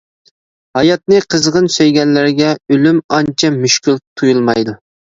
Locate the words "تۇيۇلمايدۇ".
4.07-4.81